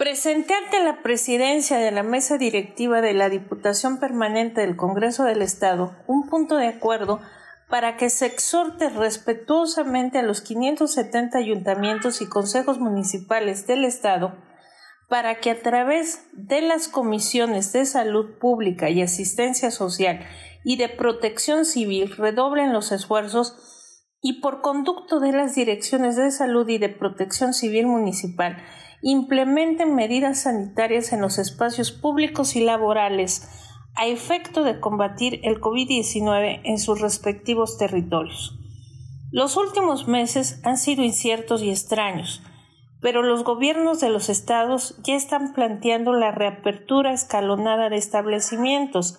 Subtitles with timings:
[0.00, 5.42] Presenté ante la presidencia de la mesa directiva de la Diputación Permanente del Congreso del
[5.42, 7.20] Estado un punto de acuerdo
[7.68, 14.38] para que se exhorte respetuosamente a los 570 ayuntamientos y consejos municipales del Estado
[15.10, 20.20] para que a través de las comisiones de salud pública y asistencia social
[20.64, 26.66] y de protección civil redoblen los esfuerzos y por conducto de las direcciones de salud
[26.70, 28.56] y de protección civil municipal
[29.02, 33.48] implementen medidas sanitarias en los espacios públicos y laborales
[33.94, 38.56] a efecto de combatir el COVID-19 en sus respectivos territorios.
[39.32, 42.42] Los últimos meses han sido inciertos y extraños,
[43.00, 49.18] pero los gobiernos de los estados ya están planteando la reapertura escalonada de establecimientos.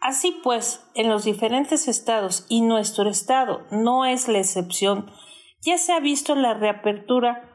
[0.00, 5.10] Así pues, en los diferentes estados, y nuestro estado no es la excepción,
[5.62, 7.51] ya se ha visto la reapertura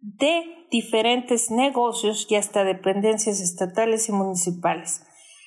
[0.00, 5.02] de diferentes negocios y hasta dependencias estatales y municipales.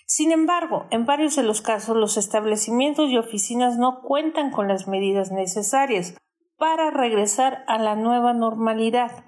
[0.06, 4.88] Sin embargo, en varios de los casos los establecimientos y oficinas no cuentan con las
[4.88, 6.16] medidas necesarias
[6.58, 9.24] para regresar a la nueva normalidad.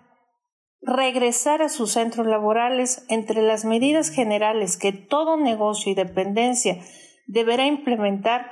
[0.82, 6.84] Regresar a sus centros laborales entre las medidas generales que todo negocio y dependencia
[7.26, 8.52] deberá implementar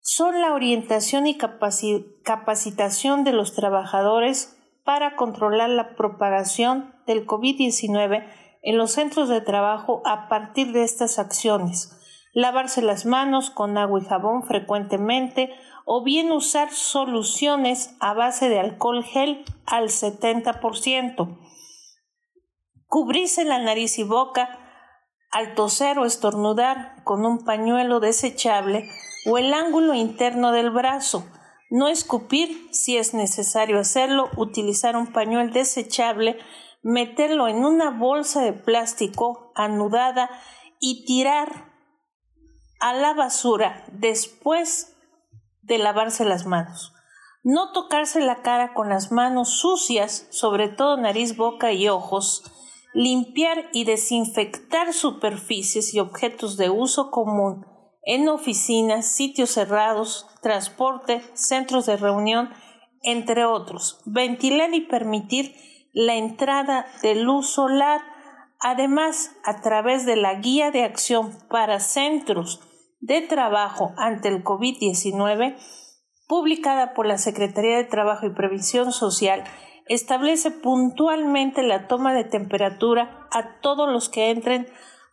[0.00, 4.57] son la orientación y capacitación de los trabajadores
[4.88, 8.26] para controlar la propagación del COVID-19
[8.62, 11.94] en los centros de trabajo a partir de estas acciones.
[12.32, 15.52] Lavarse las manos con agua y jabón frecuentemente
[15.84, 21.38] o bien usar soluciones a base de alcohol gel al 70%.
[22.86, 24.58] Cubrirse la nariz y boca
[25.30, 28.88] al toser o estornudar con un pañuelo desechable
[29.26, 31.26] o el ángulo interno del brazo
[31.70, 36.38] no escupir si es necesario hacerlo, utilizar un pañuelo desechable,
[36.82, 40.30] meterlo en una bolsa de plástico anudada
[40.80, 41.72] y tirar
[42.80, 44.96] a la basura después
[45.62, 46.94] de lavarse las manos.
[47.44, 52.42] No tocarse la cara con las manos sucias, sobre todo nariz, boca y ojos.
[52.94, 57.66] Limpiar y desinfectar superficies y objetos de uso común
[58.08, 62.48] en oficinas, sitios cerrados, transporte, centros de reunión,
[63.02, 64.00] entre otros.
[64.06, 65.54] Ventilar y permitir
[65.92, 68.00] la entrada de luz solar.
[68.60, 72.60] Además, a través de la guía de acción para centros
[73.00, 75.58] de trabajo ante el COVID-19,
[76.26, 79.44] publicada por la Secretaría de Trabajo y Previsión Social,
[79.86, 84.66] establece puntualmente la toma de temperatura a todos los que entren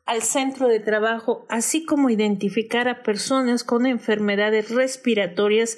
[0.05, 5.77] al centro de trabajo, así como identificar a personas con enfermedades respiratorias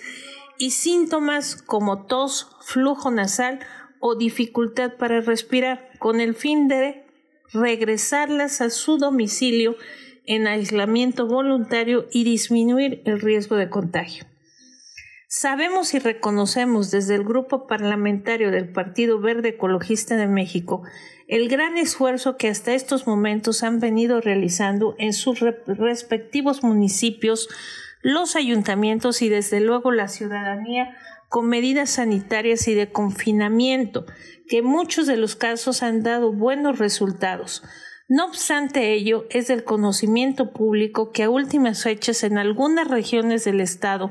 [0.58, 3.60] y síntomas como tos, flujo nasal
[4.00, 7.06] o dificultad para respirar, con el fin de
[7.54, 9.76] regresarlas a su domicilio
[10.26, 14.26] en aislamiento voluntario y disminuir el riesgo de contagio.
[15.30, 20.84] Sabemos y reconocemos desde el Grupo Parlamentario del Partido Verde Ecologista de México
[21.28, 27.50] el gran esfuerzo que hasta estos momentos han venido realizando en sus respectivos municipios
[28.02, 30.96] los ayuntamientos y desde luego la ciudadanía
[31.28, 34.06] con medidas sanitarias y de confinamiento,
[34.48, 37.64] que muchos de los casos han dado buenos resultados.
[38.08, 43.60] No obstante ello, es del conocimiento público que a últimas fechas en algunas regiones del
[43.60, 44.10] Estado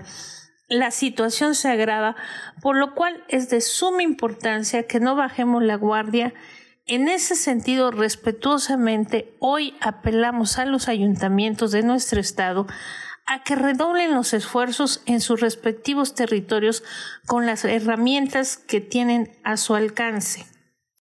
[0.68, 2.16] la situación se agrava,
[2.60, 6.34] por lo cual es de suma importancia que no bajemos la guardia.
[6.86, 12.66] En ese sentido, respetuosamente, hoy apelamos a los ayuntamientos de nuestro Estado
[13.26, 16.84] a que redoblen los esfuerzos en sus respectivos territorios
[17.26, 20.46] con las herramientas que tienen a su alcance.